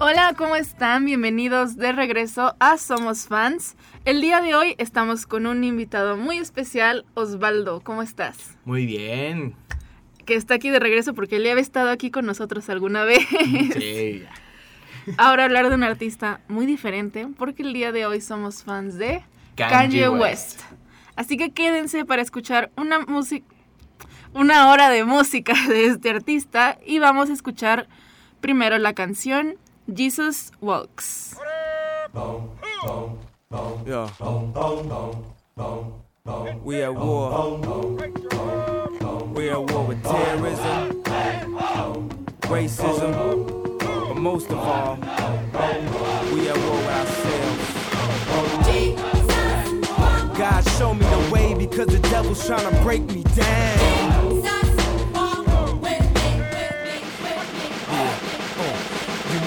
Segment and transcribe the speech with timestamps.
[0.00, 1.04] Hola, ¿cómo están?
[1.04, 3.76] Bienvenidos de regreso a Somos Fans.
[4.04, 7.80] El día de hoy estamos con un invitado muy especial, Osvaldo.
[7.80, 8.56] ¿Cómo estás?
[8.64, 9.56] Muy bien.
[10.24, 13.26] Que está aquí de regreso porque él ya había estado aquí con nosotros alguna vez.
[13.74, 14.22] Sí.
[15.16, 19.24] Ahora hablar de un artista muy diferente porque el día de hoy somos fans de
[19.56, 20.20] Kanye Kanye, West.
[20.20, 20.60] West.
[21.16, 23.46] Así que quédense para escuchar una música
[24.34, 27.88] una hora de música de este artista y vamos a escuchar
[28.40, 29.56] primero la canción
[29.92, 31.34] Jesus Walks.
[33.86, 34.10] Yeah.
[36.62, 37.56] We at war.
[39.34, 41.02] We at war with terrorism,
[42.42, 44.96] racism, but most of all,
[46.34, 47.78] we at war with ourselves.
[50.38, 54.17] God show me the way because the devil's trying to break me down.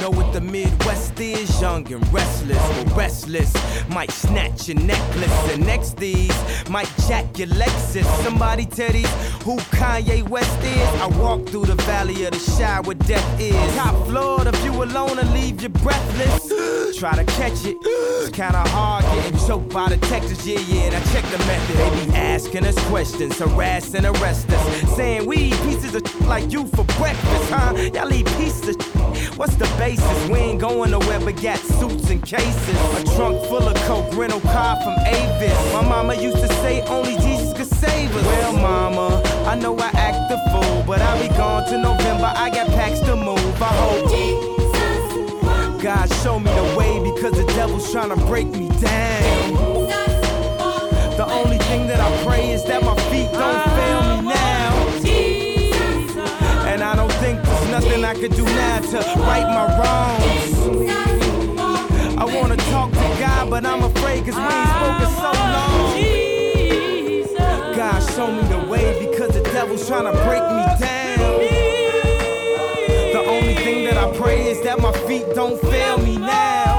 [0.02, 1.62] Know what the Midwest is?
[1.62, 3.54] Young and restless, but restless.
[3.88, 6.36] Might snatch your necklace, and next these
[6.70, 8.06] might jack your Lexus.
[8.24, 9.12] Somebody tell these
[9.44, 10.88] who Kanye West is.
[11.02, 13.76] I walk through the valley of the shadow where death is.
[13.76, 16.98] Top floor, if you alone and leave you breathless.
[17.00, 17.78] Try to catch it.
[17.82, 20.84] It's kinda hard getting choked by the Texas, yeah, yeah.
[20.84, 21.78] And I check the method.
[21.78, 24.96] They be asking us questions, harass and arrest us.
[24.96, 27.74] Saying we eat pieces of like you for breakfast, huh?
[27.94, 29.02] Y'all eat pieces of
[29.38, 30.30] What's the basis?
[30.30, 32.78] We ain't going nowhere but got suits and cases.
[33.00, 35.74] A trunk full of coke, rental car from Avis.
[35.74, 38.26] My mama used to say only Jesus could save us.
[38.26, 42.32] Well, mama, I know I act a fool, but I'll be gone to November.
[42.36, 43.62] I got packs to move.
[43.62, 44.12] I hope.
[45.82, 49.90] God show me the way because the devil's trying to break me down.
[51.18, 54.61] The only thing that I pray is that my feet don't fail me now.
[57.82, 60.54] Nothing I could do now to right my wrongs.
[62.18, 65.92] I wanna talk to God, but I'm afraid cause we ain't spoken so oh, long.
[67.76, 71.40] God show me the way because the devil's trying to break me down.
[73.14, 76.71] The only thing that I pray is that my feet don't fail me now.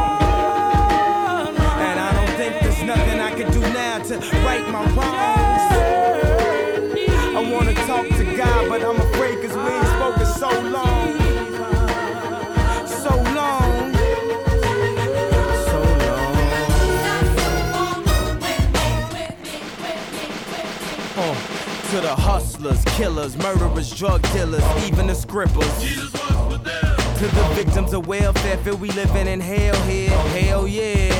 [22.02, 25.78] The hustlers, killers, murderers, drug dealers, even the scribblers.
[25.78, 30.10] To the victims of welfare, feel we living in hell here.
[30.10, 31.10] Hell yeah.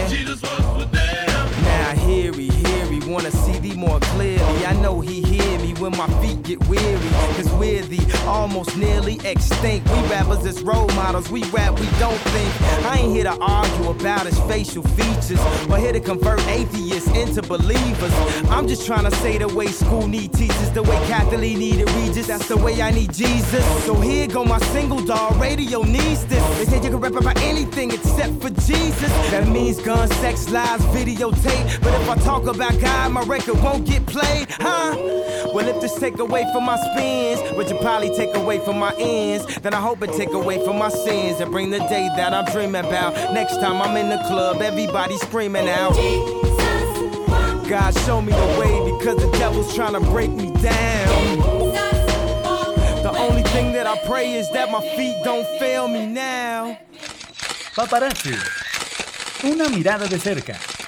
[1.62, 2.71] Now hear he, hear he,
[3.06, 4.66] wanna see thee more clearly.
[4.66, 7.10] I know he hear me when my feet get weary.
[7.36, 9.88] Cause we're the almost nearly extinct.
[9.90, 12.50] We rappers as role models, we rap, we don't think.
[12.86, 15.40] I ain't here to argue about his facial features,
[15.70, 18.12] or here to convert atheists into believers.
[18.50, 22.26] I'm just trying to say the way school need teachers, the way Catholic needed Regis,
[22.26, 23.64] that's the way I need Jesus.
[23.84, 26.42] So here go my single dog, radio needs this.
[26.58, 29.10] They say you can rap about anything except for Jesus.
[29.30, 31.82] That means gun, sex, lies, videotape.
[31.82, 34.97] But if I talk about God, my record won't get played, huh?
[35.53, 38.94] Well, if this take away from my spins, which will probably take away from my
[38.98, 42.32] ends, then I hope it take away from my sins and bring the day that
[42.32, 43.14] I'm dreaming about.
[43.34, 45.94] Next time I'm in the club, everybody screaming out.
[47.69, 51.72] God show me the way because the devil's trying to break me down.
[53.02, 56.78] The only thing that I pray is that my feet don't fail me now.
[57.75, 58.37] Paparazzi.
[59.44, 60.81] Una mirada de cerca.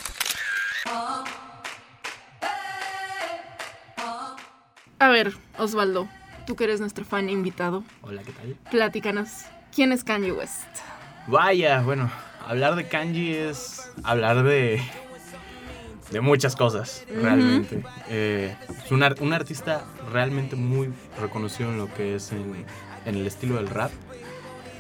[5.05, 6.09] A ver, Osvaldo,
[6.47, 8.57] tú que eres nuestro fan invitado, Hola, ¿qué tal?
[8.71, 9.29] platícanos,
[9.75, 10.65] ¿quién es Kanye West?
[11.27, 12.11] Vaya, bueno,
[12.49, 14.81] hablar de kanji es hablar de,
[16.11, 17.85] de muchas cosas, realmente.
[18.09, 20.91] Eh, es un, ar- un artista realmente muy
[21.21, 22.65] reconocido en lo que es en,
[23.05, 23.91] en el estilo del rap.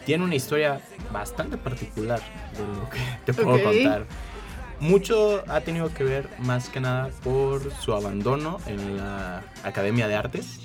[0.06, 0.80] Tiene una historia
[1.12, 2.20] bastante particular
[2.56, 4.06] de lo que te puedo contar.
[4.84, 10.14] Mucho ha tenido que ver más que nada por su abandono en la Academia de
[10.14, 10.60] Artes.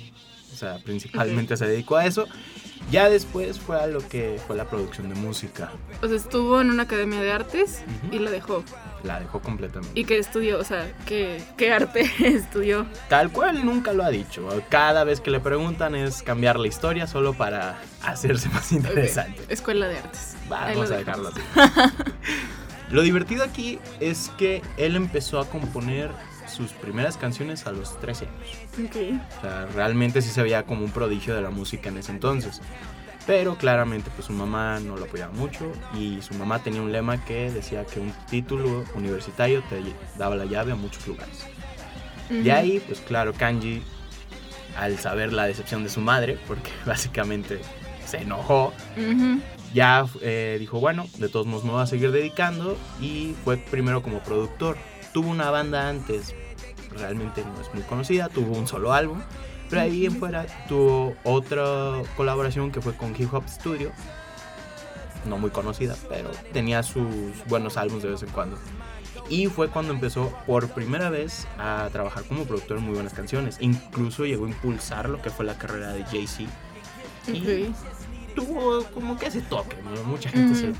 [0.52, 2.26] O sea, principalmente se dedicó a eso.
[2.90, 5.70] Ya después fue a lo que fue la producción de música.
[6.02, 8.14] O sea, estuvo en una academia de artes Ujú.
[8.16, 8.62] y la dejó.
[9.04, 9.98] La dejó completamente.
[9.98, 10.58] ¿Y qué estudió?
[10.58, 12.84] O sea, ¿qué, qué arte estudió?
[13.08, 14.46] Tal cual nunca lo ha dicho.
[14.68, 19.40] Cada vez que le preguntan es cambiar la historia solo para hacerse más interesante.
[19.44, 20.36] Ok, Escuela de artes.
[20.46, 21.40] Vamos a dejarlo así.
[22.90, 26.10] Lo divertido aquí es que él empezó a componer
[26.48, 28.88] sus primeras canciones a los 13 años.
[28.90, 28.96] Ok.
[29.38, 32.60] O sea, realmente sí se veía como un prodigio de la música en ese entonces.
[33.26, 37.24] Pero claramente pues su mamá no lo apoyaba mucho y su mamá tenía un lema
[37.24, 39.80] que decía que un título universitario te
[40.18, 41.46] daba la llave a muchos lugares.
[42.28, 43.82] De ahí, pues claro, Kanji,
[44.78, 47.60] al saber la decepción de su madre, porque básicamente
[48.06, 48.72] se enojó.
[49.72, 54.02] Ya eh, dijo, bueno, de todos modos me voy a seguir dedicando y fue primero
[54.02, 54.76] como productor.
[55.12, 56.34] Tuvo una banda antes,
[56.90, 59.20] realmente no es muy conocida, tuvo un solo álbum,
[59.68, 63.92] pero ahí en fuera tuvo otra colaboración que fue con Hip Hop Studio,
[65.26, 67.04] no muy conocida, pero tenía sus
[67.48, 68.58] buenos álbumes de vez en cuando.
[69.28, 73.58] Y fue cuando empezó por primera vez a trabajar como productor en muy buenas canciones.
[73.60, 76.50] Incluso llegó a impulsar lo que fue la carrera de Jay-Z.
[77.28, 77.76] Y Ok.
[78.34, 80.02] Tuvo como que ese toque, ¿no?
[80.04, 80.74] Mucha gente se lo.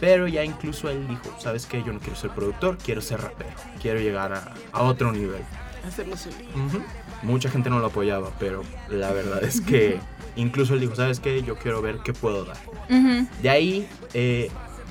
[0.00, 1.82] Pero ya incluso él dijo, ¿sabes qué?
[1.82, 3.50] Yo no quiero ser productor, quiero ser rapero.
[3.80, 5.42] Quiero llegar a, a otro nivel.
[5.86, 6.36] Hacerlo suyo.
[6.54, 6.82] Ujú.
[7.22, 9.98] Mucha gente no lo apoyaba, pero la verdad es que
[10.36, 11.42] incluso él dijo, ¿sabes qué?
[11.42, 12.58] Yo quiero ver qué puedo dar.
[13.40, 14.50] De ahí, eh,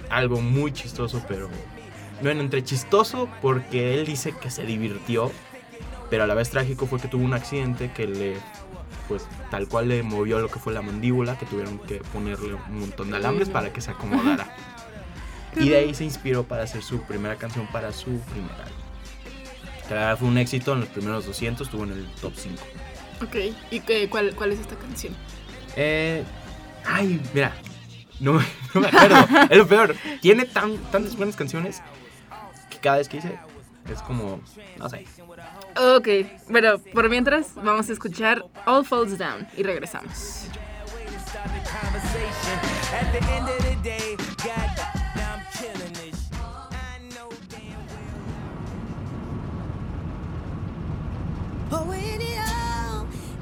[0.10, 1.50] algo muy chistoso, pero...
[2.22, 5.32] Bueno, entre chistoso porque él dice que se divirtió,
[6.10, 8.38] pero a la vez trágico fue que tuvo un accidente que le,
[9.08, 12.80] pues tal cual le movió lo que fue la mandíbula, que tuvieron que ponerle un
[12.80, 14.48] montón de alambres para que se acomodara.
[15.56, 18.86] y de ahí se inspiró para hacer su primera canción para su primer álbum.
[19.88, 22.62] Que fue un éxito en los primeros 200, estuvo en el top 5.
[23.24, 23.36] Ok.
[23.72, 25.16] ¿Y qué, cuál, cuál es esta canción?
[25.76, 26.24] Eh,
[26.86, 27.54] ay, mira,
[28.20, 29.18] no, me- no me acuerdo.
[29.50, 29.96] es lo peor.
[30.22, 31.82] Tiene tan, tantas buenas canciones
[32.70, 33.38] que cada vez que dice
[33.94, 34.40] es como,
[34.78, 35.06] no sé.
[35.78, 36.08] Ok.
[36.50, 40.50] Bueno, por mientras vamos a escuchar All Falls Down y regresamos.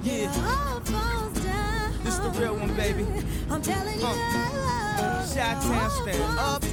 [0.04, 0.32] this.
[0.36, 0.82] Oh.
[2.04, 3.06] This the real one, baby.
[3.50, 4.06] I'm telling you.
[4.06, 6.64] Uh, Chi-town stand up.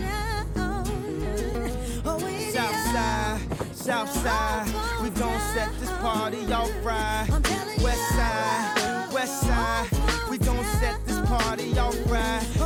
[3.91, 4.67] South side,
[5.03, 7.27] we gon' set this party off right.
[7.83, 9.89] West side, west side,
[10.31, 12.60] we gon' set this party off right.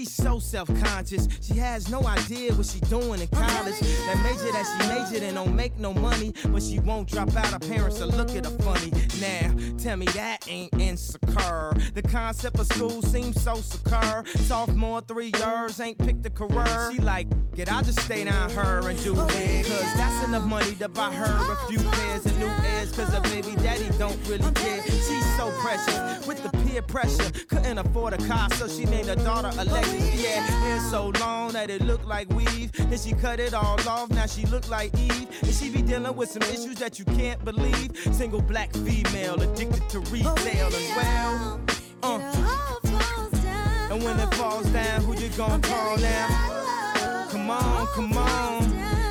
[0.00, 0.12] Man, I promise.
[0.12, 1.28] She's so self-conscious.
[1.42, 3.78] She has no idea what she doing in oh, college.
[3.80, 7.46] That major that she majored in don't make no money, but she won't drop out.
[7.46, 8.92] Her parents will look at her funny.
[9.20, 11.72] Now, tell me that ain't insecure.
[11.94, 14.24] The concept of school seems so secure.
[14.26, 16.92] Sophomore, three years, ain't picked a career.
[16.92, 19.66] She like, get I just stay down her and do oh, it.
[19.66, 22.92] Cause that's enough money to buy her a oh, few pairs of new ears.
[22.92, 24.82] Cause her baby daddy don't really care.
[24.82, 27.30] She's so precious with the peer pressure.
[27.48, 29.89] Couldn't afford a car, so she named her daughter Alexis.
[29.98, 32.72] Yeah, hair so long that it looked like weave.
[32.72, 35.28] Then she cut it all off, now she look like Eve.
[35.42, 37.96] And she be dealing with some issues that you can't believe.
[38.12, 41.60] Single black female addicted to retail as well.
[42.02, 43.92] Uh, It all falls down.
[43.92, 47.26] and when it falls down, who you gonna call now?
[47.30, 48.64] Come on, come on.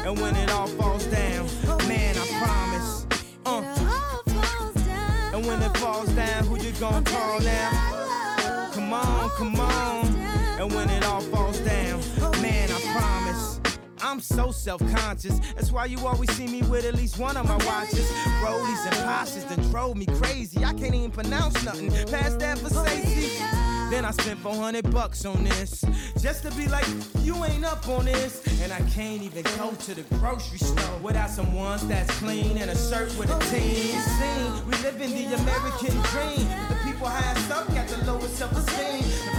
[0.06, 1.46] And when it all falls down,
[1.88, 3.06] man, I promise.
[3.46, 5.34] Uh, All falls down.
[5.36, 8.70] and when it falls down, who you gonna call now?
[8.74, 10.09] Come on, come on.
[10.60, 12.02] And when it all falls down,
[12.42, 13.62] man, I promise.
[14.02, 15.40] I'm so self-conscious.
[15.56, 18.12] That's why you always see me with at least one of my watches.
[18.44, 20.66] Rollies and Porsches that drove me crazy.
[20.66, 23.42] I can't even pronounce nothing past that for safety.
[23.90, 25.86] Then I spent 400 bucks on this.
[26.20, 26.86] Just to be like,
[27.22, 28.46] you ain't up on this.
[28.62, 32.70] And I can't even go to the grocery store without some ones that's clean and
[32.70, 33.96] a shirt with a team.
[34.68, 36.46] We live in the American dream.
[36.68, 39.39] The people highest up got the lowest self-esteem.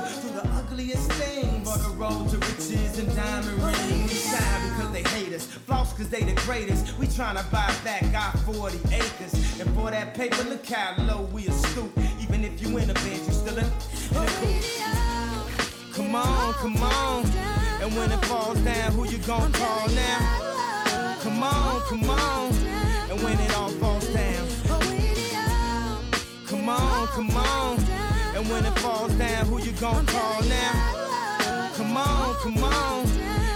[0.00, 1.70] Prettiest the ugliest things.
[1.70, 4.12] For the road to riches and diamond rings.
[4.12, 5.46] We Shine because they hate us.
[5.46, 6.96] Floss because they the greatest.
[6.98, 9.60] We tryna buy back our 40 acres.
[9.60, 11.90] And for that paper, look how low we are stoop.
[12.20, 15.94] Even if you in a bench, you still in, in a coupe.
[15.94, 17.24] Come on, come on.
[17.80, 21.16] And when it falls down, who you gon' call now?
[21.20, 22.52] Come on, come on.
[23.10, 24.46] And when it all falls down,
[26.46, 27.78] come on, come on.
[28.34, 28.77] And when it falls
[29.18, 31.70] down, who you gon' call now?
[31.74, 33.06] Come on, come on.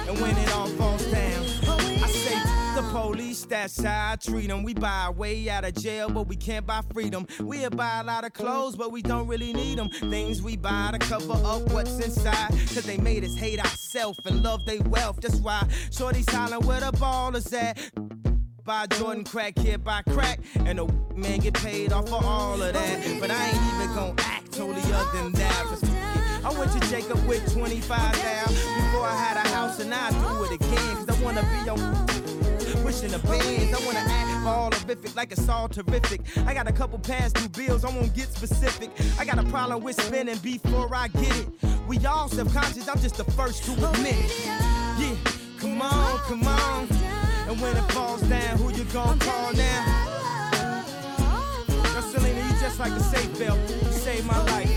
[0.09, 1.45] And when it all falls down,
[2.03, 2.35] I say
[2.75, 4.65] the police, that's how I treat them.
[4.65, 7.27] We buy our way out of jail, but we can't buy freedom.
[7.39, 9.89] We'll buy a lot of clothes, but we don't really need them.
[9.89, 12.51] Things we buy to cover up what's inside.
[12.51, 15.21] Cause they made us hate ourselves and love their wealth.
[15.21, 17.79] That's why Shorty's hollering where the ball is at.
[18.65, 22.73] Buy Jordan crack, here buy crack, and the man get paid off for all of
[22.73, 23.21] that.
[23.21, 26.43] But I ain't even gonna act holier than that.
[26.45, 30.45] I went to Jacob with 25 down before I had a house, and I do
[30.45, 30.97] it again.
[30.97, 31.79] Cause I wanna be on
[32.85, 33.73] wishing the bands.
[33.73, 36.21] I wanna act all horrific like it's all terrific.
[36.47, 38.91] I got a couple past due bills, I won't get specific.
[39.19, 41.49] I got a problem with spending before I get it.
[41.87, 44.47] We all self-conscious, I'm just the first to admit it.
[44.99, 45.15] Yeah,
[45.59, 46.89] come on, come on.
[47.49, 50.09] And when it falls down, who you gon' call now?
[51.69, 53.59] Yo, Selena, just like a safe belt.
[53.69, 54.71] You saved my life.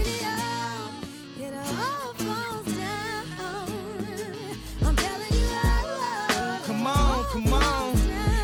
[1.39, 3.67] It all falls down.
[4.83, 6.59] I'm telling you how.
[6.65, 7.95] Come on, come on.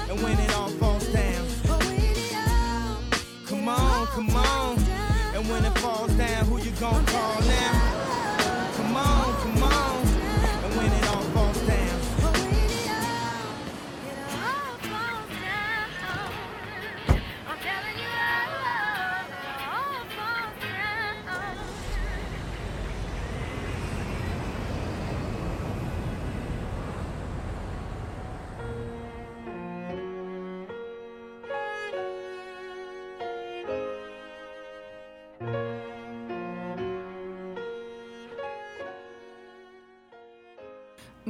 [0.10, 1.44] And when it all falls down,
[3.48, 4.78] come on, come on.
[5.34, 7.31] And when it falls down, who you gon' call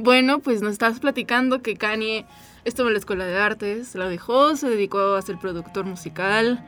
[0.02, 2.26] Bueno, pues nos estás platicando que Kanye
[2.64, 6.64] estuvo en la escuela de artes, la dejó, se dedicó a ser productor musical,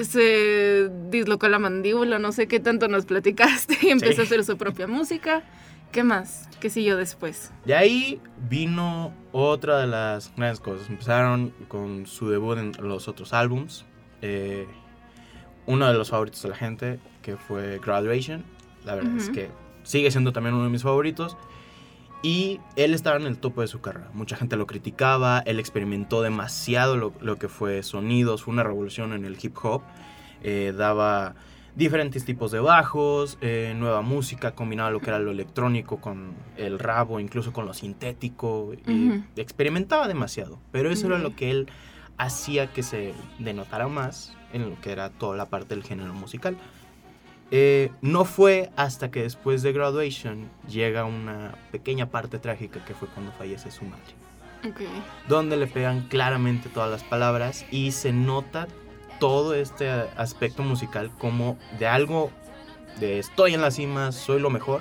[0.00, 4.20] se dislocó la mandíbula, no sé qué tanto nos platicaste y empezó Sí.
[4.20, 5.42] a hacer su propia música.
[5.92, 6.48] ¿Qué más?
[6.60, 7.52] ¿Qué siguió después?
[7.64, 8.20] De ahí
[8.50, 10.90] vino otra de las grandes cosas.
[10.90, 13.84] Empezaron con su debut en los otros álbums.
[14.22, 14.66] eh,
[15.66, 18.44] uno de los favoritos de la gente, que fue Graduation.
[18.84, 19.50] La verdad es que
[19.82, 21.36] sigue siendo también uno de mis favoritos.
[22.26, 24.10] Y él estaba en el tope de su carrera.
[24.12, 25.44] Mucha gente lo criticaba.
[25.46, 28.42] Él experimentó demasiado lo, lo que fue sonidos.
[28.42, 29.82] Fue una revolución en el hip hop.
[30.42, 31.36] Eh, daba
[31.76, 36.80] diferentes tipos de bajos, eh, nueva música, combinaba lo que era lo electrónico con el
[36.80, 38.72] rap o incluso con lo sintético.
[38.88, 40.58] y experimentaba demasiado.
[40.72, 41.68] Pero eso era lo que él
[42.18, 46.56] hacía que se denotara más en lo que era toda la parte del género musical.
[47.50, 53.08] Eh, no fue hasta que después de Graduation llega una pequeña parte trágica que fue
[53.08, 54.04] cuando fallece su madre.
[55.28, 58.66] Donde le pegan claramente todas las palabras y se nota
[59.20, 62.30] todo este aspecto musical como de algo
[62.98, 64.80] de estoy en la cima, soy lo mejor,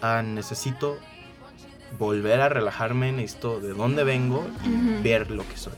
[0.00, 0.98] a necesito
[1.98, 5.74] volver a relajarme, necesito de dónde vengo y ver lo que soy.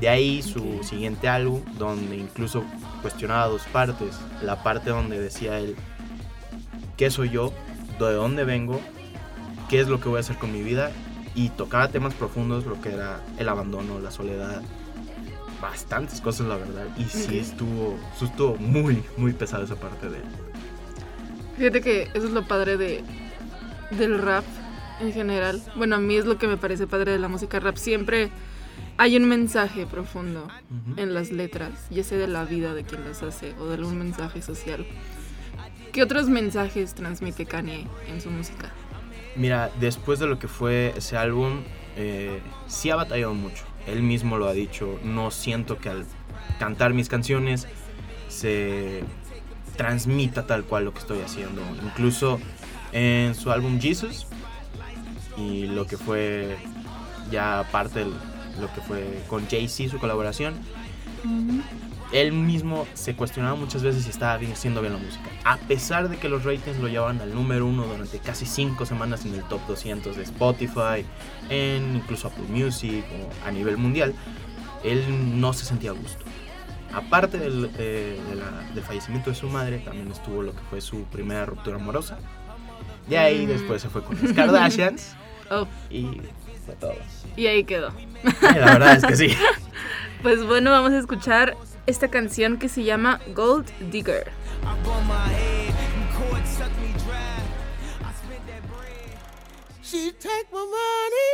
[0.00, 2.64] De ahí su siguiente álbum, donde incluso
[3.02, 4.16] cuestionaba dos partes.
[4.42, 5.74] La parte donde decía él,
[6.96, 7.52] ¿qué soy yo?
[7.98, 8.80] ¿De dónde vengo?
[9.68, 10.92] ¿Qué es lo que voy a hacer con mi vida?
[11.34, 14.62] Y tocaba temas profundos, lo que era el abandono, la soledad.
[15.60, 16.86] Bastantes cosas, la verdad.
[16.96, 17.32] Y sí Ok.
[17.32, 20.24] estuvo, estuvo muy, muy pesada esa parte de él.
[21.56, 23.02] Fíjate que eso es lo padre de,
[23.90, 24.44] del rap
[25.00, 25.60] en general.
[25.74, 27.76] Bueno, a mí es lo que me parece padre de la música rap.
[27.76, 28.30] Siempre
[28.96, 31.00] hay un mensaje profundo Ujú.
[31.00, 33.98] en las letras, ya sea de la vida de quien las hace o de algún
[33.98, 34.86] mensaje social.
[35.92, 38.72] ¿Qué otros mensajes transmite Kanye en su música?
[39.36, 41.62] Mira, después de lo que fue ese álbum,
[41.96, 43.64] eh, sí ha batallado mucho.
[43.86, 44.98] Él mismo lo ha dicho.
[45.04, 46.04] No siento que al
[46.58, 47.66] cantar mis canciones
[48.28, 49.04] se
[49.76, 51.62] transmita tal cual lo que estoy haciendo.
[51.84, 52.40] Incluso
[52.92, 54.26] en su álbum Jesus
[55.36, 56.56] y lo que fue
[57.30, 58.10] ya parte de
[58.60, 60.54] lo que fue con Jay-Z, su colaboración,
[62.12, 65.24] él mismo se cuestionaba muchas veces si estaba bien, haciendo bien la música.
[65.44, 69.26] A pesar de que los ratings lo llevaban al número uno durante casi cinco semanas
[69.26, 71.04] en el top 200 de Spotify,
[71.50, 74.14] en incluso Apple Music o a nivel mundial,
[74.84, 75.02] él
[75.40, 76.24] no se sentía a gusto.
[76.94, 80.80] Aparte del, eh, de la- del fallecimiento de su madre, también estuvo lo que fue
[80.80, 82.18] su primera ruptura amorosa.
[83.06, 83.48] De ahí Mm.
[83.50, 85.14] después se fue con las Kardashians
[85.50, 86.04] Oh, y
[86.68, 86.96] fue todo.
[87.36, 87.92] y ahí quedó.
[88.42, 89.36] La verdad es que sí.
[90.22, 91.56] Pues bueno, vamos a escuchar
[91.86, 94.26] esta canción que se llama Gold Digger.
[94.62, 97.38] I bump my head, and court suck me dry.
[98.00, 99.16] I spent that bread.
[99.80, 101.32] She take my money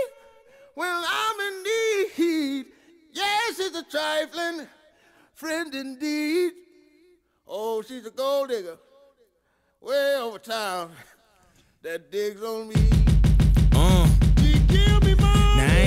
[0.74, 2.66] when I'm in need.
[3.14, 4.68] Yes, she's a trifling
[5.32, 6.52] friend indeed.
[7.48, 8.76] Oh, she's a gold digger.
[9.80, 10.90] Way over town
[11.82, 12.93] that digs on me.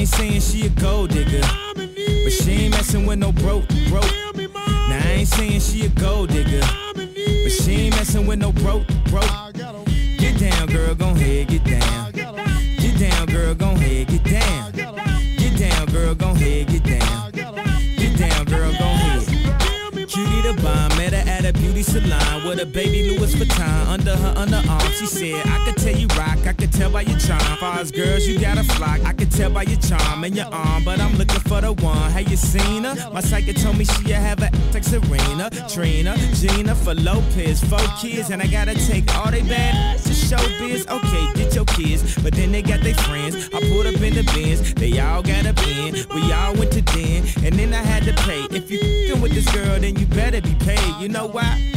[0.07, 1.41] Ain't saying she a gold digger,
[1.75, 4.05] but she ain't messing with no broke, broke.
[4.55, 6.61] Now I ain't saying she a gold digger,
[6.93, 9.29] but she ain't messing with no broke, broke.
[10.17, 12.11] Get down, girl, gon' head, get down.
[12.11, 13.76] Get down, girl, gon'
[21.47, 24.91] a beauty salon with a baby Louis Vuitton under her underarm.
[24.99, 27.39] She said, I could tell you rock, I could tell by your charm.
[27.57, 28.99] Far girls, you got a flock.
[29.05, 32.11] I could tell by your charm and your arm, but I'm looking for the one.
[32.11, 32.95] Have you seen her?
[33.11, 38.29] My psychic told me she have a like Serena, Trina, Gina for Lopez, four kids,
[38.29, 40.85] and I gotta take all they bad to show biz.
[40.87, 41.36] Okay,
[41.67, 43.49] kids, but then they got their friends.
[43.53, 45.95] I pulled up in the bins, they all got a bin.
[46.15, 48.43] We all went to den, and then I had to pay.
[48.55, 51.01] If you fing with this girl, then you better be paid.
[51.01, 51.76] You know why?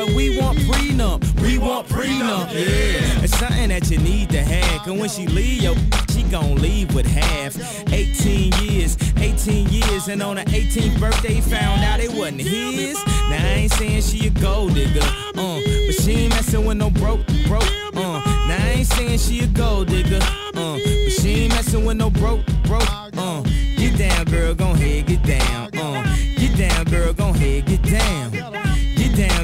[0.00, 1.42] holla, we want prenup.
[1.42, 2.52] We want prenup.
[2.52, 3.22] Yeah.
[3.22, 4.82] It's something that you need to have.
[4.82, 5.74] Cause when she leave, yo,
[6.10, 7.56] she gon' leave with half.
[7.92, 12.94] 18 years, 18 years, and on her 18th birthday, found out it wasn't his.
[13.04, 16.90] Now I ain't saying she a gold digger, uh, but she ain't messing with no
[16.90, 17.64] broke, broke,
[17.94, 18.20] uh.
[18.46, 20.20] Now I ain't saying she a gold digger,
[20.54, 23.42] uh, but she ain't messing with no broke, broke, uh.
[23.76, 26.16] Get down, girl, gon' head, get down, uh.
[26.36, 28.79] Get down, girl, gon' head, get down.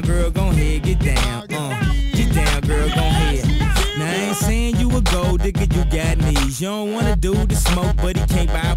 [0.07, 1.93] Girl, gon' head, get down, uh.
[2.13, 3.45] Get down, girl, gon' head.
[3.99, 6.61] Now I ain't saying you a gold digger, you got knees.
[6.61, 8.76] You don't wanna do the smoke, but he can't buy.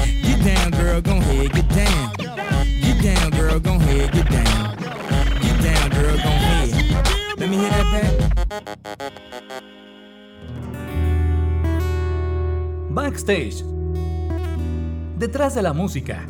[0.43, 1.21] Down, girl, gon'
[1.69, 2.13] down.
[2.81, 3.79] Get down, girl, gon'
[4.27, 4.75] down.
[5.39, 6.71] Get down, girl, gon'.
[7.37, 8.13] Let me hear that back.
[12.89, 13.63] Backstage.
[15.19, 16.27] Detrás de la música.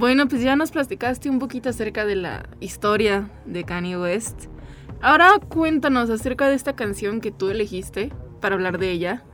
[0.00, 4.46] Bueno, pues ya nos platicaste un poquito acerca de la historia de Kanye West.
[5.02, 8.10] Ahora cuéntanos acerca de esta canción que tú elegiste
[8.40, 9.24] para hablar de ella.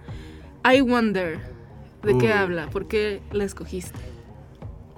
[0.68, 1.38] I Wonder.
[2.02, 2.68] ¿De qué habla?
[2.68, 3.96] ¿Por qué la escogiste?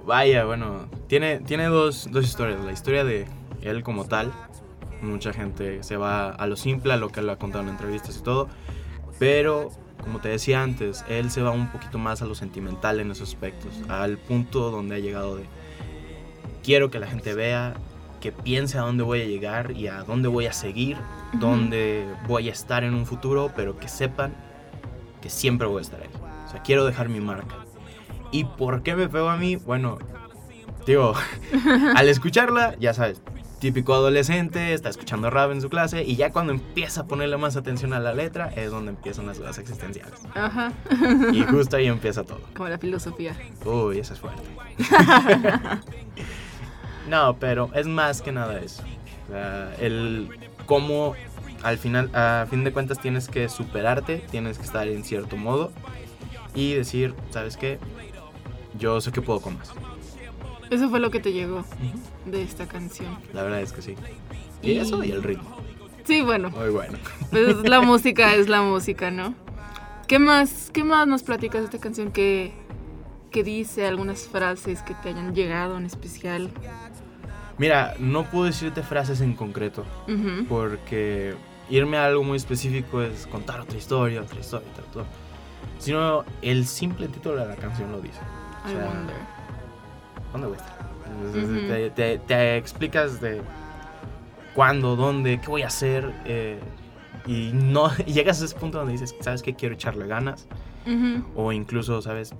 [0.07, 2.65] Vaya, bueno, tiene, tiene dos, dos historias.
[2.65, 3.27] La historia de
[3.61, 4.31] él como tal.
[5.03, 8.17] Mucha gente se va a lo simple, a lo que él ha contado en entrevistas
[8.17, 8.49] y todo.
[9.19, 9.69] Pero,
[10.01, 13.29] como te decía antes, él se va un poquito más a lo sentimental en esos
[13.29, 13.71] aspectos.
[13.87, 15.58] Al punto donde ha llegado de...
[16.69, 17.73] Quiero que la gente vea,
[18.21, 20.97] que piense a dónde voy a llegar y a dónde voy a seguir,
[21.33, 24.35] dónde voy a estar en un futuro, pero que sepan
[25.19, 26.09] que siempre voy a estar ahí.
[26.45, 27.55] O sea, quiero dejar mi marca.
[28.31, 29.55] ¿Y por qué me pegó a mí?
[29.55, 29.97] Bueno,
[30.85, 31.15] digo,
[31.95, 33.19] al escucharla, ya sabes,
[33.57, 37.55] típico adolescente, está escuchando rap en su clase y ya cuando empieza a ponerle más
[37.55, 40.19] atención a la letra es donde empiezan las dudas existenciales.
[40.35, 40.71] Ajá.
[41.33, 42.41] Y justo ahí empieza todo.
[42.55, 43.35] Como la filosofía.
[43.65, 44.43] Uy, esa es fuerte.
[47.09, 48.83] no, pero es más que nada eso.
[49.79, 50.29] El
[50.65, 51.15] cómo
[51.63, 55.71] al final, a fin de cuentas, tienes que superarte, tienes que estar en cierto modo
[56.55, 57.79] y decir, ¿sabes qué?
[58.77, 59.71] Yo sé que puedo con más.
[60.69, 61.65] Eso fue lo que te llegó
[62.25, 63.17] de esta canción.
[63.33, 63.95] La verdad es que sí.
[64.61, 65.57] Y eso y el ritmo.
[66.05, 66.97] Sí, bueno, Muy bueno.
[67.29, 69.35] pues la música es la música, ¿no?
[70.07, 72.53] ¿Qué más, qué más nos platicas de esta canción que,
[73.31, 76.49] que dice algunas frases que te hayan llegado en especial?
[77.59, 80.45] Mira, no puedo decirte frases en concreto, Ujú.
[80.47, 81.35] porque
[81.69, 85.03] irme a algo muy específico es contar otra historia, otra historia, otra, otra.
[85.77, 88.19] Sino el simple título de la canción lo dice.
[88.65, 89.15] O I sea, wonder.
[90.31, 90.89] ¿Dónde voy a estar?
[91.11, 91.67] Entonces, Ujú.
[91.67, 93.41] te, te- te explicas de
[94.55, 96.13] cuándo, dónde, qué voy a hacer.
[96.25, 96.59] eh,
[97.27, 99.53] y no y llegas a ese punto donde dices, ¿sabes qué?
[99.53, 100.47] Quiero echarle ganas.
[100.87, 101.25] Ujú.
[101.35, 102.33] O incluso, ¿sabes?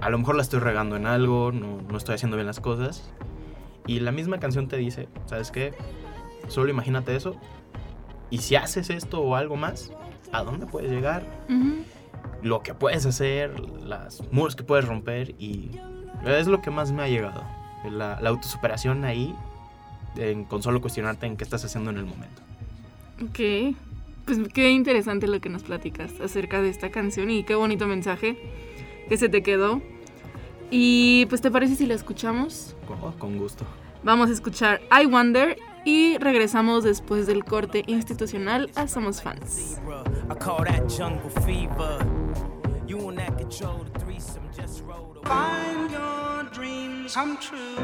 [0.00, 3.12] A lo mejor la estoy regando en algo, no, no estoy haciendo bien las cosas.
[3.88, 5.72] Y la misma canción te dice, ¿sabes qué?
[6.46, 7.34] Solo imagínate eso.
[8.30, 9.90] Y si haces esto o algo más,
[10.30, 11.26] ¿a dónde puedes llegar?
[11.48, 11.78] Ujú.
[12.42, 15.34] Lo que puedes hacer, las muros que puedes romper.
[15.38, 15.80] Y
[16.26, 17.42] es lo que más me ha llegado.
[17.90, 19.34] La, la autosuperación ahí,
[20.16, 22.42] en, con solo cuestionarte en qué estás haciendo en el momento.
[23.24, 23.74] Ok.
[24.26, 28.36] Pues qué interesante lo que nos platicas acerca de esta canción y qué bonito mensaje
[29.08, 29.80] que se te quedó.
[30.70, 32.76] Y pues te parece si la escuchamos?
[32.86, 33.64] Con, con gusto.
[34.02, 39.80] Vamos a escuchar I Wonder y regresamos después del corte institucional a Somos Fans.
[45.24, 47.76] Find your dreams come true.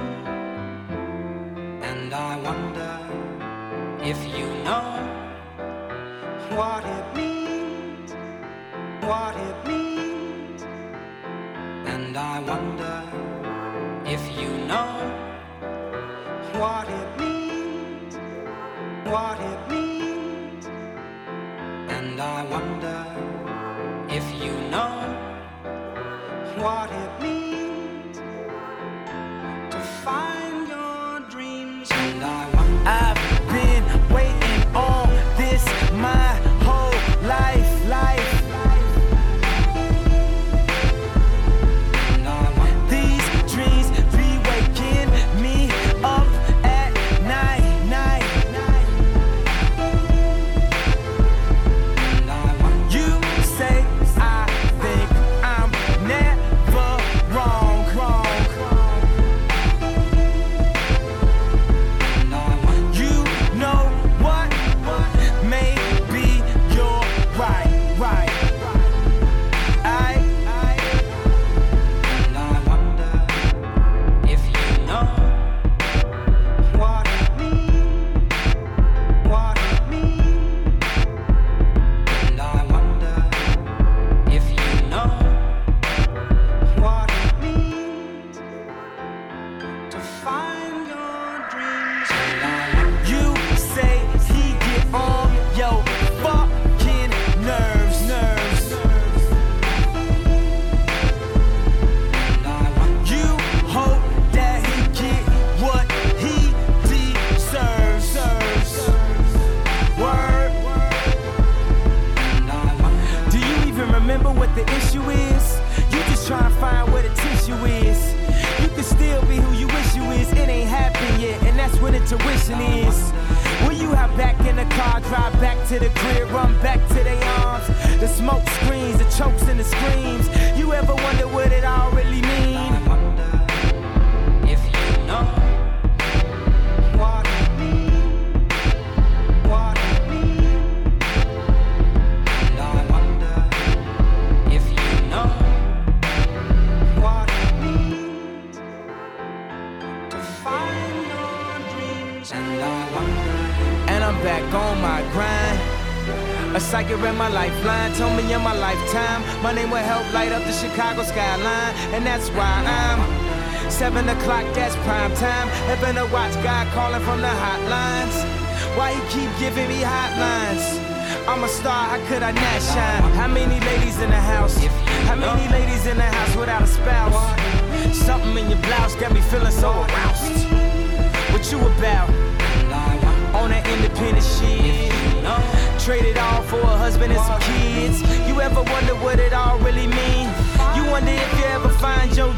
[1.83, 2.99] And I wonder
[4.03, 4.99] if you know
[6.57, 8.13] what it means,
[9.03, 9.84] what it means.
[12.15, 13.03] And I wonder
[14.07, 14.93] if you know
[16.61, 18.15] what it means,
[19.05, 20.65] what it means.
[21.89, 23.01] And I wonder
[24.09, 24.95] if you know
[26.63, 27.14] what it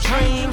[0.01, 0.46] dream.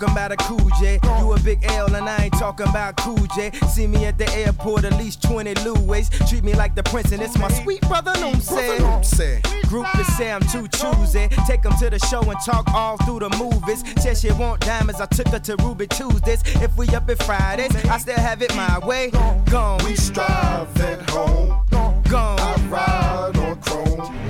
[0.00, 0.98] Talking about a cool J.
[1.18, 3.50] You a big L, and I ain't talking about cool J.
[3.68, 6.08] See me at the airport, at least 20 Louis.
[6.28, 8.78] Treat me like the prince, and it's my sweet brother, no say.
[9.02, 9.40] say.
[9.64, 11.28] Groupies say I'm too choosy.
[11.46, 13.84] Take them to the show and talk all through the movies.
[14.02, 16.42] Said she want diamonds, I took her to Ruby Tuesdays.
[16.62, 19.10] If we up at Fridays, I still have it my way.
[19.50, 21.62] Gone, We strive at home.
[21.70, 22.40] gone.
[22.40, 24.29] I ride on chrome.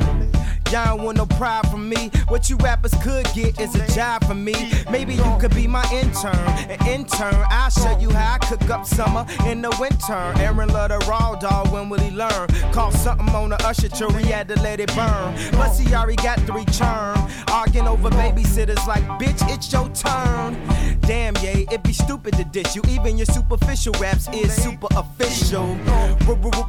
[0.70, 2.12] Y'all don't want no pride from me.
[2.28, 4.54] What you rappers could get is a job for me.
[4.88, 6.36] Maybe you could be my intern.
[6.70, 10.14] An intern, I'll show you how I cook up summer in the winter.
[10.40, 12.46] Aaron love the raw dog, when will he learn?
[12.70, 15.34] Caught something on the usher tree, he had to let it burn.
[15.52, 17.18] Plus he already got three churn.
[17.48, 20.56] Arguing over babysitters like, bitch, it's your turn.
[21.00, 22.82] Damn, yeah, it'd be stupid to ditch you.
[22.88, 25.76] Even your superficial raps is super official.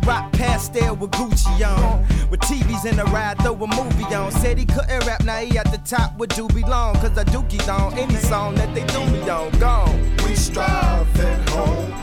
[0.07, 2.01] Rock pastel with Gucci on.
[2.31, 4.32] With TVs in the ride, throw a movie on.
[4.32, 6.95] Said he couldn't rap, now he at the top with Doobie Long.
[6.95, 9.51] Cause I dookie on any song that they do me on.
[9.60, 10.15] Gone.
[10.25, 11.93] We strive at home.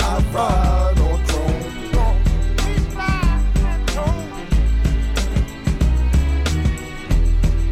[0.00, 1.62] I ride on chrome.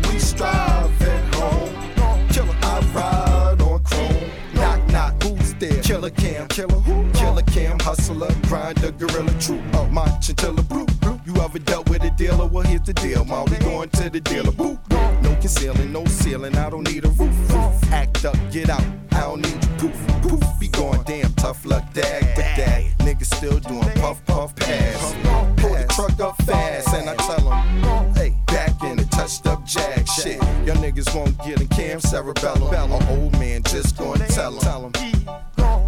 [0.08, 2.28] We strive at home.
[2.28, 4.30] Killer, I ride on chrome.
[4.54, 5.82] Knock, knock, who's there?
[5.82, 7.10] Killer Cam, killer who?
[7.12, 9.62] Killer Cam, hustler, grinder, gorilla, true.
[9.74, 10.86] Up my chinchilla, blue.
[11.24, 12.46] You ever dealt with a dealer?
[12.46, 13.44] Well, here's the deal, ma.
[13.44, 14.76] We going to the dealer, boo.
[14.90, 16.56] No concealing, no ceiling.
[16.56, 17.92] I don't need a roof.
[17.92, 18.82] Act up, get out.
[19.12, 20.42] I don't need you, poof, poof.
[20.58, 22.86] Be going damn tough luck, dag, but dag.
[22.98, 25.14] Niggas still doing puff, puff, pass.
[25.58, 29.64] Pull the truck up fast, and I tell 'em, hey, back in the touched up
[29.64, 30.42] jag shit.
[30.66, 32.74] Your niggas won't get in cam cerebellum.
[32.74, 34.92] An old man just gonna tell 'em.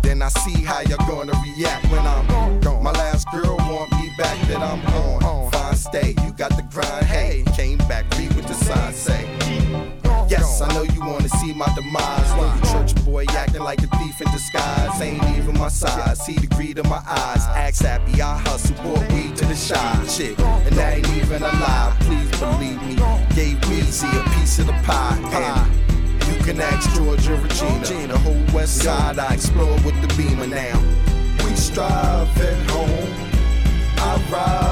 [0.03, 2.83] Then I see how you're gonna react when I'm gone.
[2.85, 5.51] My last girl want back, that I'm on.
[5.51, 7.45] Fine stay, you got the grind, hey.
[7.55, 9.29] Came back, read what the sign say.
[10.29, 12.31] Yes, I know you wanna see my demise.
[12.35, 15.01] You church boy acting like a thief in disguise.
[15.01, 17.45] Ain't even my size, see the greed in my eyes.
[17.55, 21.47] Axe happy, I hustle, bought weed to the shy Shit, And that ain't even a
[21.47, 22.97] lie, please believe me.
[23.35, 25.19] Gave Weezy a piece of the pie.
[25.33, 28.09] And you can ask Georgia Regina.
[28.09, 30.81] The whole west side I explore with the beamer now.
[31.45, 33.14] We strive at home
[34.31, 34.64] ride.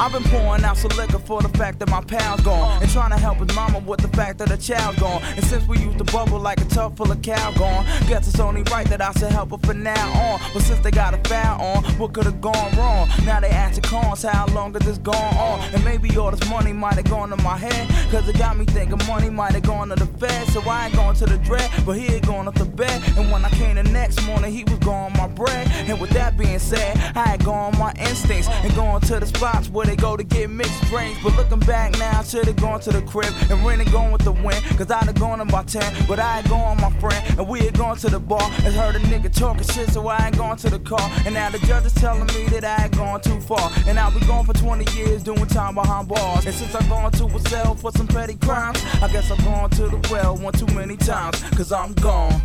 [0.00, 2.82] I've been pouring out some liquor for the fact that my pal's gone.
[2.82, 5.22] And trying to help his mama with the fact that her child's gone.
[5.22, 8.40] And since we used to bubble like a tub full of cow gone, guess it's
[8.40, 10.40] only right that I should help her from now on.
[10.54, 13.10] But since they got a foul on, what could have gone wrong?
[13.26, 15.60] Now they asking cons, how long has this gone on?
[15.74, 17.90] And maybe all this money might have gone to my head.
[18.10, 20.48] Cause it got me thinking money might have gone to the Fed.
[20.48, 23.02] So I ain't going to the dread, but he ain't going off the bed.
[23.18, 25.68] And when I came the next morning, he was gone my bread.
[25.90, 29.68] And with that being said, I had gone my instincts and going to the spots
[29.68, 31.20] where they go to get mixed drinks.
[31.22, 34.22] But looking back now, I should have gone to the crib and really gone with
[34.22, 34.62] the win.
[34.78, 37.38] Cause I'd have gone about 10, but I had gone my friend.
[37.38, 40.26] And we had gone to the bar and heard a nigga talking shit, so I
[40.26, 41.10] ain't gone to the car.
[41.26, 43.70] And now the judge is telling me that I ain't gone too far.
[43.88, 46.46] And I'll be gone for 20 years doing time behind bars.
[46.46, 49.70] And since I've gone to a cell for some petty crimes, I guess I've gone
[49.70, 51.42] to the well one too many times.
[51.56, 52.40] Cause I'm gone.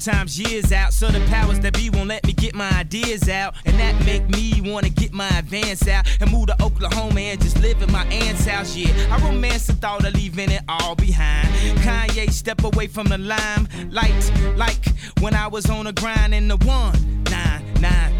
[0.00, 0.92] Sometimes years out.
[0.92, 3.54] So the powers that be won't let me get my ideas out.
[3.64, 7.60] And that make me wanna get my advance out and move to Oklahoma and just
[7.60, 8.76] live in my aunt's house.
[8.76, 11.48] Yeah, I romance the thought of leaving it all behind.
[11.78, 14.84] Kanye step away from the limelight, like
[15.20, 18.15] when I was on the grind in the one nine nine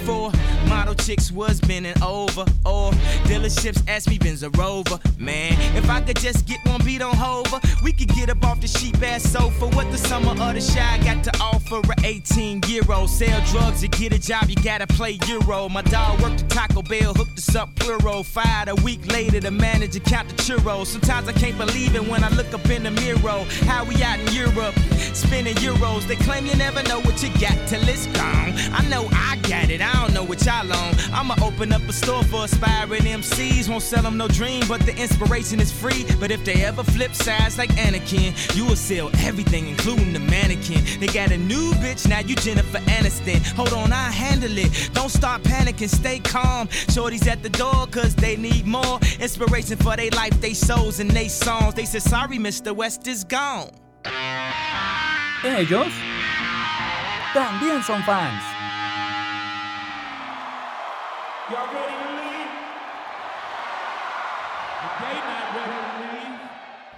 [0.00, 0.32] before
[0.66, 2.90] model chicks was bending over or
[3.28, 4.98] dealerships asked me Benz a Rover.
[5.18, 8.60] Man, if I could just get one beat on Hover, we could get up off
[8.60, 9.66] the sheep ass sofa.
[9.76, 13.10] What the summer of the shy got to offer a 18 year old.
[13.10, 15.68] Sell drugs to get a job, you gotta play Euro.
[15.68, 18.22] My dog worked at Taco Bell, hooked us up plural.
[18.22, 20.86] Fired a week later, the manager count the churros.
[20.86, 23.44] Sometimes I can't believe it when I look up in the mirror.
[23.66, 24.74] How we out in Europe,
[25.14, 26.06] spending euros.
[26.06, 28.54] They claim you never know what you got till it's gone.
[28.72, 29.80] I know I got it.
[29.80, 30.94] I I don't know what y'all on.
[31.12, 33.68] I'ma open up a store for aspiring MCs.
[33.68, 36.06] Won't sell them no dream, but the inspiration is free.
[36.18, 40.84] But if they ever flip sides like Anakin, you will sell everything, including the mannequin.
[41.00, 43.44] They got a new bitch, now you Jennifer Aniston.
[43.56, 44.90] Hold on, I handle it.
[44.92, 46.68] Don't start panicking, stay calm.
[46.88, 51.10] Shorty's at the door, cause they need more inspiration for their life, they souls, and
[51.10, 51.74] they songs.
[51.74, 52.74] They said, sorry, Mr.
[52.74, 53.70] West is gone.
[55.42, 55.92] Ellos
[57.32, 58.59] también son fans.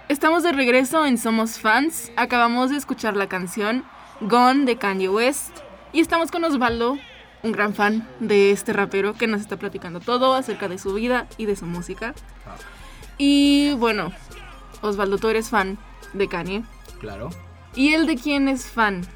[0.09, 2.12] Estamos de regreso en Somos Fans.
[2.17, 3.85] Acabamos de escuchar la canción
[4.21, 5.57] Gone de Kanye West.
[5.93, 6.99] Y estamos con Osvaldo,
[7.43, 11.27] un gran fan de este rapero que nos está platicando todo acerca de su vida
[11.38, 12.15] y de su música.
[13.17, 14.12] Y bueno,
[14.83, 15.79] Osvaldo, tú eres fan
[16.12, 16.62] de Kanye.
[17.01, 17.31] Claro.
[17.75, 19.07] ¿Y él de quién es fan?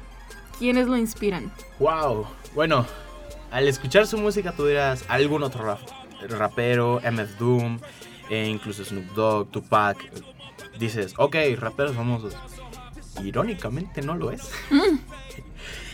[0.57, 1.51] ¿Quiénes lo inspiran?
[1.79, 2.27] Wow.
[2.55, 2.87] Bueno,
[3.51, 5.79] al escuchar su música tú dirás algún otro rap-
[6.29, 7.79] rapero, MF Doom,
[8.29, 9.97] e incluso Snoop Dogg, Tupac.
[10.79, 12.35] Dices, ok, raperos famosos.
[13.23, 14.51] Irónicamente no lo es.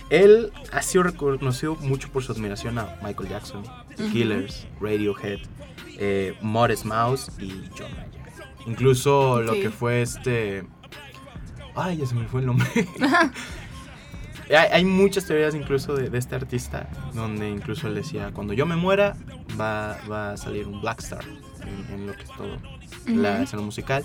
[0.09, 3.63] Él ha sido reconocido mucho por su admiración a Michael Jackson,
[3.95, 4.09] The.
[4.09, 5.39] Killers, Radiohead,
[5.97, 8.21] eh, Modest Mouse y John Mayer.
[8.67, 10.63] Incluso lo que fue este...
[11.75, 12.67] Ay, ya se me fue el nombre.
[14.49, 18.65] Hay, hay muchas teorías incluso de, de este artista, donde incluso él decía, cuando yo
[18.65, 19.15] me muera,
[19.59, 21.23] va, va a salir un Black Star
[21.61, 22.57] en, en lo que es todo
[23.07, 24.03] la escena musical.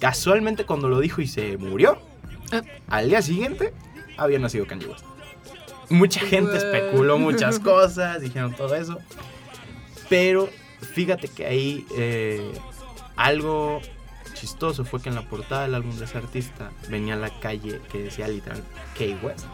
[0.00, 1.98] Casualmente cuando lo dijo y se murió,
[2.52, 2.62] Eh.
[2.88, 3.72] al día siguiente
[4.16, 5.04] había nacido Kanye West.
[5.88, 8.98] Mucha gente especuló muchas cosas, dijeron todo eso.
[10.08, 10.48] Pero
[10.94, 12.52] fíjate que ahí eh,
[13.16, 13.80] algo
[14.36, 18.04] chistoso fue que en la portada del álbum de ese artista venía la calle que
[18.04, 18.62] decía literal
[18.96, 19.46] K West.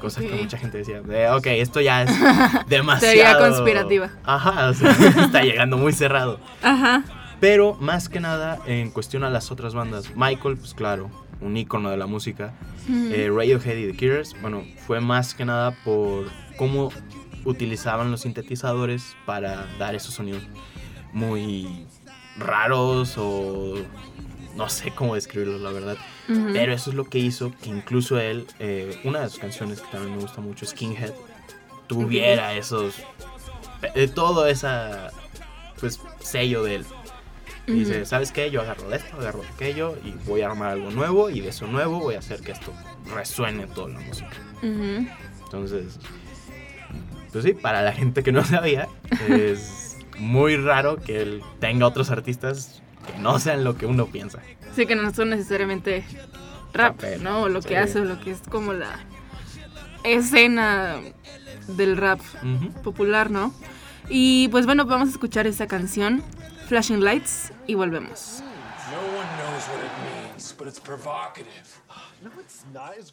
[0.00, 2.10] Cosa que mucha gente decía, de, ok, esto ya es
[2.68, 3.14] demasiado...
[3.14, 4.10] Teoría conspirativa.
[4.22, 4.90] Ajá, o sea,
[5.24, 6.38] está llegando muy cerrado.
[6.62, 7.02] Ajá.
[7.40, 10.14] Pero más que nada en cuestión a las otras bandas.
[10.14, 12.54] Michael, pues claro, un ícono de la música.
[12.88, 13.12] Ujú.
[13.12, 16.92] Eh, Radiohead y The Killers, bueno, fue más que nada por cómo
[17.44, 20.42] utilizaban los sintetizadores para dar esos sonidos
[21.12, 21.86] muy
[22.38, 23.74] raros o
[24.56, 25.96] no sé cómo describirlos, la verdad.
[26.28, 26.48] Ujú.
[26.52, 29.88] Pero eso es lo que hizo que incluso él, eh, una de sus canciones que
[29.88, 31.12] también me gusta mucho, Skinhead,
[31.86, 32.96] tuviera esos,
[33.94, 35.10] eh, todo esa,
[35.80, 36.86] pues, sello de él.
[37.66, 38.06] Y dice, Ujú.
[38.06, 38.50] ¿sabes qué?
[38.50, 42.00] Yo agarro esto, agarro aquello y voy a armar algo nuevo y de eso nuevo
[42.00, 42.72] voy a hacer que esto
[43.14, 44.30] resuene toda la música.
[44.62, 45.98] Entonces,
[47.30, 48.88] pues sí, para la gente que no sabía,
[49.28, 49.87] es
[50.18, 54.40] muy raro que él tenga otros artistas que no sean lo que uno piensa.
[54.74, 56.04] Sí, que no son necesariamente
[56.72, 57.42] rap, ¿no?
[57.42, 59.00] O lo que hace, o lo que es como la
[60.04, 60.96] escena
[61.68, 62.20] del rap
[62.82, 63.54] popular, ¿no?
[64.08, 66.22] Y pues bueno, vamos a escuchar esa canción,
[66.68, 68.42] Flashing Lights, y volvemos.
[68.90, 71.46] No one knows what it means, but it's provocative.
[72.20, 72.94] No, it's not.
[72.98, 73.12] It's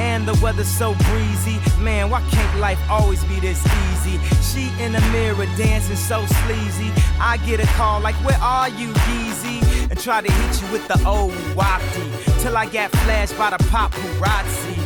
[0.00, 1.58] And the weather's so breezy.
[1.78, 4.18] Man, why can't life always be this easy?
[4.40, 6.90] She in the mirror dancing so sleazy.
[7.20, 9.60] I get a call like, Where are you, Yeezy?
[9.90, 12.08] And try to hit you with the old wapty.
[12.42, 14.76] Till I got flashed by the paparazzi.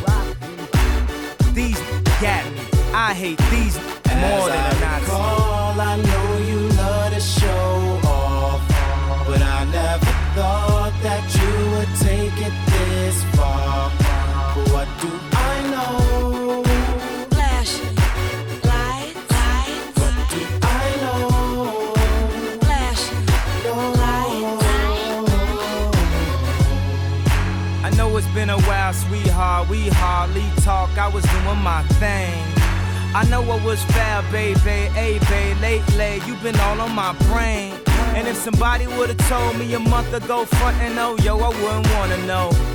[1.53, 1.79] These
[2.21, 2.61] got me.
[2.93, 3.77] I hate these
[4.19, 5.05] more than a Nazi.
[5.05, 8.61] recall, I know you love to show off,
[9.27, 10.05] but I never
[10.35, 13.34] thought that you would take it this far.
[14.75, 16.63] What do I know?
[17.31, 17.95] Flashing
[18.71, 19.95] lights, lights.
[20.01, 21.19] What do I know?
[22.59, 23.23] Flashing
[24.01, 24.65] lights.
[27.85, 29.69] I know it's been a while, sweetheart.
[29.69, 29.89] We
[30.85, 32.33] like I was doing my thing.
[33.13, 37.73] I know I was foul, baby, hey, babe, lately you've been all on my brain.
[38.15, 41.89] And if somebody would've told me a month ago, front and oh, yo, I wouldn't
[41.93, 42.74] wanna know.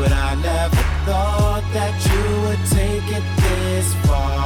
[0.00, 4.39] but I never thought that you would take it this far.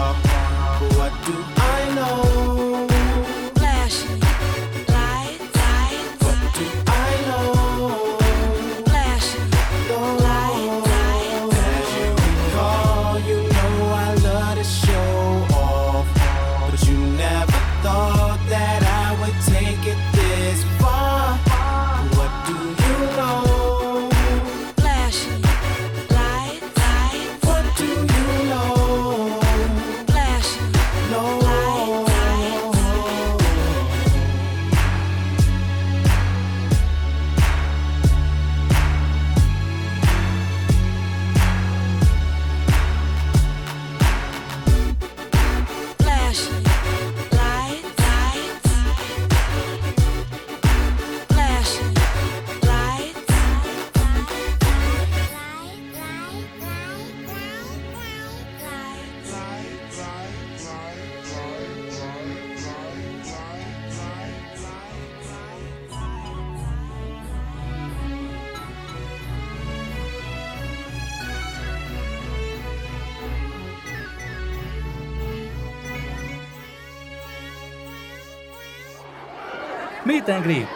[80.05, 80.68] Meet and Greet.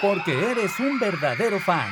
[0.00, 1.90] Porque eres un verdadero fan.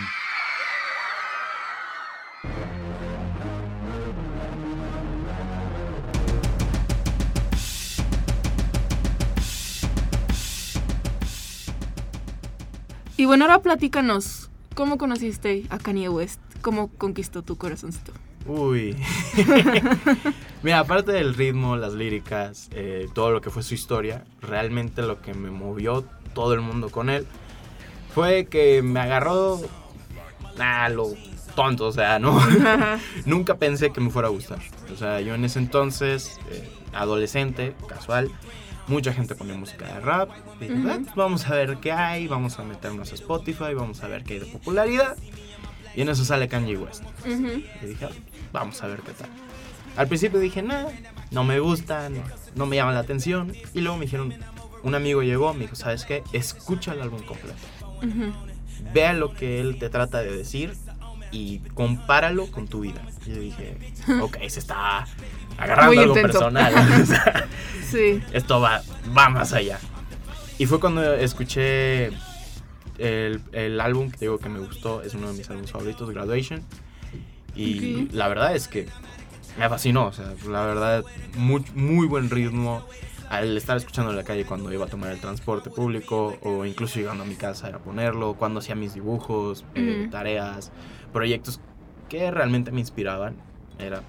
[13.17, 16.41] Y bueno, ahora platícanos, ¿cómo conociste a Kanye West?
[16.63, 18.13] ¿Cómo conquistó tu corazoncito?
[18.47, 18.97] Uy.
[20.63, 25.21] Mira, aparte del ritmo, las líricas, eh, todo lo que fue su historia, realmente lo
[25.21, 26.05] que me movió
[26.35, 27.27] todo el mundo con él
[28.15, 29.61] fue que me agarró
[30.59, 31.15] a lo
[31.57, 32.41] tonto, o sea, no.
[33.27, 34.59] Nunca pensé que me fuera a gustar.
[34.93, 38.31] O sea, yo en ese entonces, eh, adolescente, casual,
[38.87, 40.31] mucha gente ponía música de rap.
[40.61, 40.89] Y dije, Ujú.
[40.91, 44.23] "Ah, pues vamos a ver qué hay, vamos a meternos a Spotify, vamos a ver
[44.25, 45.17] qué hay de popularidad.
[45.97, 47.03] Y en eso sale Kanye West.
[47.25, 48.11] Y dije, "Ah,
[48.53, 49.29] vamos a ver qué tal.
[49.97, 50.89] Al principio dije, no,
[51.31, 52.21] no me gusta, no,
[52.57, 53.53] no me llama la atención.
[53.75, 54.35] Y luego me dijeron,
[54.85, 56.23] un amigo llegó, me dijo, ¿sabes qué?
[56.33, 57.57] Escucha el álbum completo.
[58.93, 60.75] Vea lo que él te trata de decir
[61.33, 63.03] y compáralo con tu vida.
[63.27, 63.77] Y yo dije,
[64.23, 65.07] ok, se está
[65.59, 66.39] agarrando Muy algo intenso.
[66.39, 66.75] personal.
[67.03, 67.49] O sea,
[67.91, 68.21] Sí.
[68.33, 68.83] esto va,
[69.17, 69.79] va más allá.
[70.59, 72.07] Y fue cuando escuché
[72.99, 76.63] el, el álbum que digo que me gustó, es uno de mis álbumes favoritos, Graduation.
[77.57, 78.89] Y la verdad es que
[79.59, 81.05] me fascinó, o sea, la verdad,
[81.37, 82.85] muy, muy buen ritmo.
[83.35, 87.01] Al estar escuchando en la calle cuando iba a tomar el transporte público o incluso
[87.01, 90.71] llegando a mi casa era ponerlo, cuando hacía mis dibujos, eh, tareas,
[91.13, 91.61] proyectos
[92.09, 93.37] que realmente me inspiraban,
[93.81, 94.03] era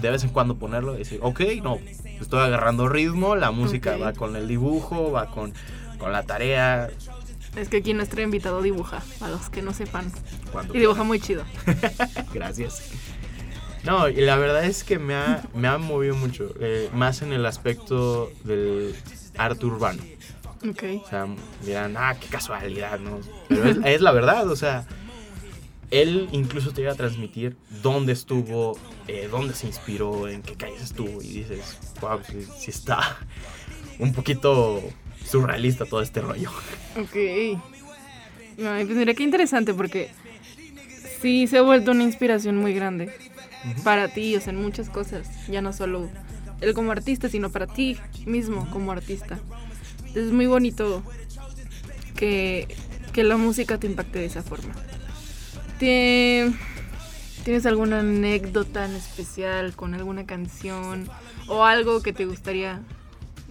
[0.00, 1.78] de vez en cuando ponerlo y decir, ok, no,
[2.20, 5.54] estoy agarrando ritmo, la música va con el dibujo, va con,
[5.98, 6.90] con la tarea.
[7.56, 10.12] Es que aquí nuestro invitado dibuja, a los que no sepan.
[10.52, 11.44] Cuando Y dibuja muy chido.
[12.34, 12.90] Gracias.
[13.86, 17.32] No, y la verdad es que me ha, me ha movido mucho, eh, más en
[17.32, 18.96] el aspecto del
[19.38, 20.02] arte urbano.
[20.68, 20.82] Ok.
[21.04, 21.28] O sea,
[21.64, 23.20] dirán, ah, qué casualidad, ¿no?
[23.48, 24.84] Pero es, es la verdad, o sea,
[25.92, 28.76] él incluso te iba a transmitir dónde estuvo,
[29.06, 33.18] eh, dónde se inspiró, en qué calles estuvo, y dices, wow, sí, sí está
[34.00, 34.82] un poquito
[35.24, 36.50] surrealista todo este rollo.
[36.96, 37.14] Ok.
[37.14, 40.10] Ay, pues mira qué interesante porque
[41.20, 43.12] sí se ha vuelto una inspiración muy grande
[43.84, 45.28] para ti, o sea, en muchas cosas.
[45.48, 46.08] Ya no solo
[46.60, 49.38] él como artista, sino para ti mismo como artista.
[50.14, 51.02] Es muy bonito
[52.16, 52.74] que,
[53.12, 54.74] que la música te impacte de esa forma.
[55.78, 56.54] Tie-
[57.44, 61.08] ¿Tienes alguna anécdota en especial con alguna canción
[61.46, 62.80] o algo que te gustaría?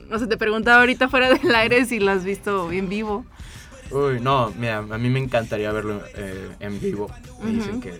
[0.10, 3.26] No sé, te preguntaba ahorita fuera del aire si la has visto en vivo.
[3.92, 7.10] Uy, no, mira, a mí me encantaría verlo eh, en vivo.
[7.42, 8.00] Me dicen que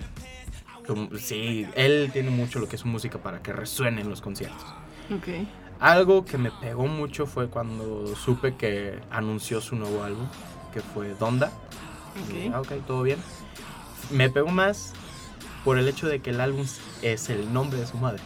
[0.88, 4.22] Como- Sí, él tiene mucho lo que es su música para que resuene en los
[4.22, 4.64] conciertos.
[5.16, 5.48] Ok.
[5.80, 10.28] Algo que me pegó mucho fue cuando supe que anunció su nuevo álbum,
[10.74, 11.52] que fue Donda.
[12.34, 13.20] Y, ah, ok, todo bien.
[14.12, 14.94] Me pegó más
[15.66, 16.66] por el hecho de que el álbum
[17.02, 18.22] es el nombre de su madre.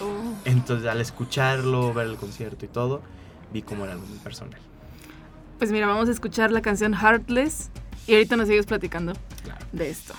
[0.00, 0.34] Oh.
[0.44, 3.02] Entonces, al escucharlo, ver el concierto y todo,
[3.52, 4.58] vi cómo era algo muy personal.
[5.58, 7.70] Pues mira, vamos a escuchar la canción Heartless
[8.06, 9.12] y ahorita nos sigues platicando
[9.72, 10.14] de esto.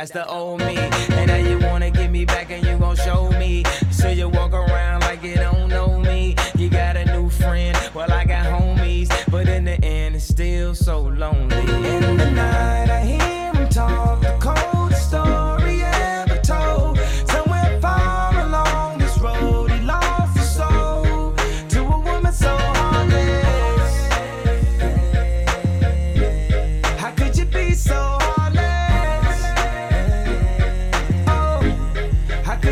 [0.00, 0.78] That's the old me.
[0.78, 1.69] And now you wanna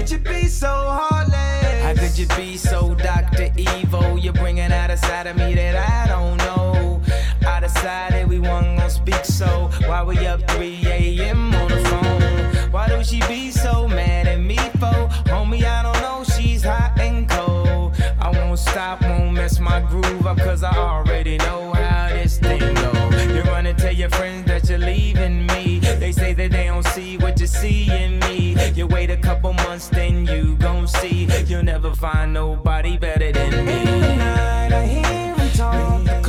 [0.09, 1.83] could you be so heartless?
[1.83, 3.53] How could you be so Dr.
[3.59, 4.19] Evil?
[4.19, 7.03] You're bringing out a side of me that I don't know.
[7.47, 11.55] I decided we weren't gonna speak, so why we up 3 a.m.
[11.55, 12.73] on the phone?
[12.73, 15.09] Why do she be so mad at me for?
[15.29, 17.95] Homie, I don't know, she's hot and cold.
[18.29, 22.61] I won't stop, won't mess my groove up, cause I already know how this thing
[22.75, 22.93] go.
[23.35, 25.79] You wanna tell your friends that you're leaving me.
[25.79, 28.55] They say that they don't see what you see in me.
[28.75, 31.27] You wait a couple months, then you gon' see.
[31.47, 33.81] You'll never find nobody better than me.
[33.81, 36.23] In the night, I hear him talk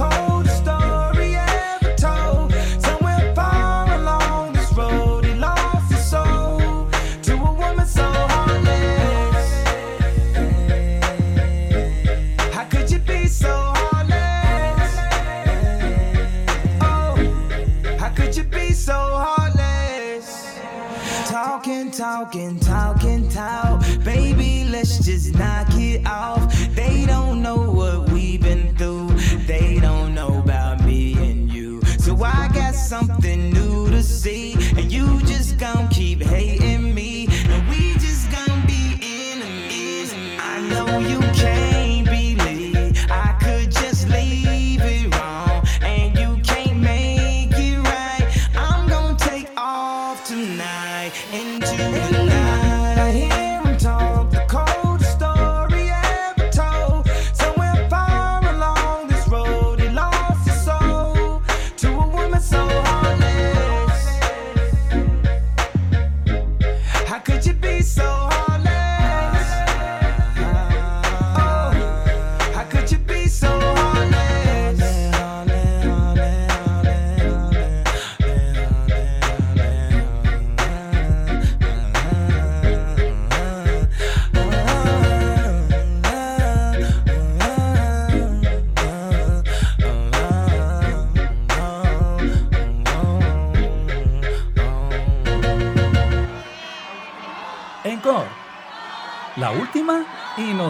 [22.11, 23.83] Talking, talking, talk.
[24.03, 26.51] Baby, let's just knock it off.
[26.73, 28.08] They don't know what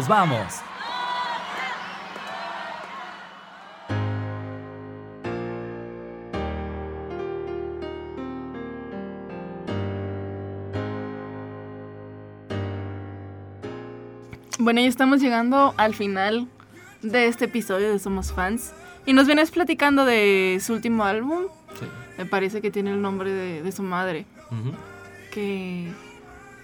[0.10, 0.62] vamos.
[14.58, 16.48] Bueno, ya estamos llegando al final
[17.02, 18.74] de este episodio de Somos Fans.
[19.06, 21.46] Y nos vienes platicando de su último álbum.
[21.80, 21.86] Sí.
[22.18, 24.26] Me parece que tiene el nombre de, de su madre.
[25.32, 25.88] ¿Qué,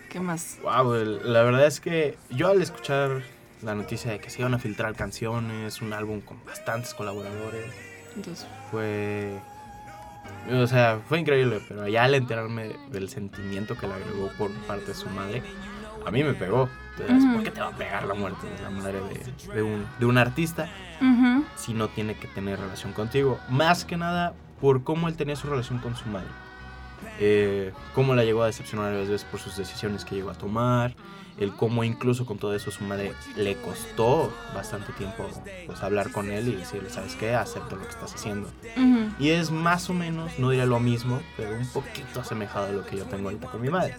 [0.09, 0.59] ¿Qué más?
[0.61, 0.93] Wow,
[1.23, 3.21] la verdad es que yo al escuchar
[3.65, 7.73] la noticia de que se iban a filtrar canciones, un álbum con bastantes colaboradores,
[8.15, 9.39] Entonces, fue...
[10.51, 14.87] O sea, fue increíble, pero ya al enterarme del sentimiento que le agregó por parte
[14.87, 15.43] de su madre,
[16.05, 16.69] a mí me pegó.
[16.97, 17.29] Entonces.
[17.33, 20.05] ¿por qué te va a pegar la muerte de la madre de, de un, de
[20.05, 20.69] un artista
[21.57, 23.39] si no tiene que tener relación contigo?
[23.49, 26.27] Más que nada por cómo él tenía su relación con su madre.
[27.19, 30.95] Eh, cómo la llegó a decepcionar a veces por sus decisiones que llegó a tomar,
[31.37, 35.29] el cómo incluso con todo eso su madre le costó bastante tiempo
[35.65, 37.33] pues, hablar con él y decirle, ¿sabes qué?
[37.35, 38.49] Acepto lo que estás haciendo.
[38.77, 39.09] Ujú.
[39.19, 42.85] Y es más o menos, no diría lo mismo, pero un poquito asemejado a lo
[42.85, 43.95] que yo tengo ahorita con mi madre.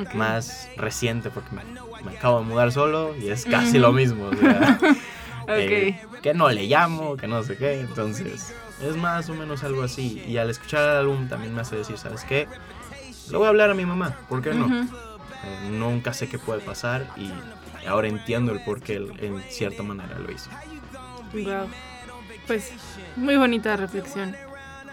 [0.00, 0.14] Ok.
[0.14, 1.62] Más reciente porque me,
[2.02, 3.80] me acabo de mudar solo y es casi Ujú.
[3.80, 4.28] lo mismo.
[4.28, 4.78] o sea,
[5.56, 7.80] Eh, que no le llamo, que no sé qué.
[7.80, 10.22] Entonces, es más o menos algo así.
[10.26, 12.46] Y al escuchar el álbum también me hace decir, ¿sabes qué?
[13.30, 14.66] Le voy a hablar a mi mamá, ¿por qué no?
[15.44, 17.30] Eh, nunca sé qué puede pasar y
[17.86, 20.50] ahora entiendo el por qué él en cierta manera lo hizo.
[21.32, 21.68] Wow.
[22.46, 22.72] Pues
[23.16, 24.36] muy bonita reflexión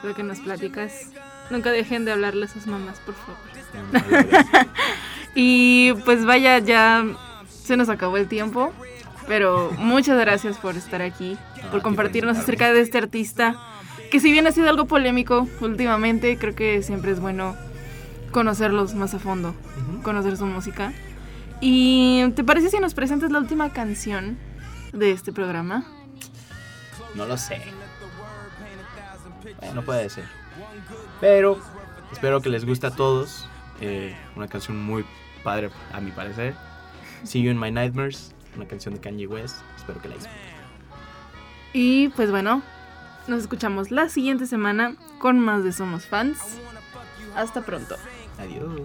[0.03, 1.11] lo que nos platicas.
[1.49, 3.37] Nunca dejen de hablarle a sus mamás, por favor.
[5.35, 7.05] y pues vaya, ya
[7.49, 8.73] se nos acabó el tiempo.
[9.27, 11.37] Pero muchas gracias por estar aquí,
[11.71, 13.57] por compartirnos acerca de este artista.
[14.09, 17.55] Que si bien ha sido algo polémico últimamente, creo que siempre es bueno
[18.31, 19.53] conocerlos más a fondo,
[20.03, 20.93] conocer su música.
[21.59, 24.37] ¿Y te parece si nos presentas la última canción
[24.93, 25.85] de este programa?
[27.15, 27.61] No lo sé.
[29.59, 30.25] Bueno, puede ser.
[31.19, 31.59] Pero
[32.11, 33.49] espero que les guste a todos.
[33.81, 35.03] Eh, una canción muy
[35.43, 36.55] padre, a mi parecer.
[37.23, 39.61] See You in My Nightmares, una canción de Kanye West.
[39.77, 40.41] Espero que la disfruten.
[41.73, 42.61] Y pues bueno,
[43.27, 46.39] nos escuchamos la siguiente semana con más de Somos Fans.
[47.35, 47.95] Hasta pronto.
[48.39, 48.81] Adiós.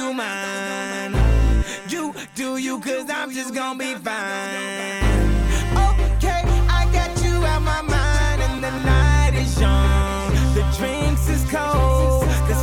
[0.00, 1.14] Do mine.
[1.88, 5.04] You do you, cause I'm just gonna be fine.
[5.86, 6.42] Okay,
[6.78, 10.28] I got you out my mind, and the night is young.
[10.56, 12.56] The drinks is cold, the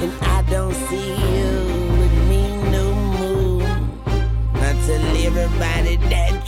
[0.00, 1.50] And I don't see you
[1.98, 3.62] with me no more.
[4.54, 4.76] Not
[5.26, 6.47] everybody that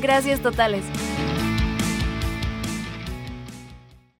[0.00, 0.84] Gracias totales.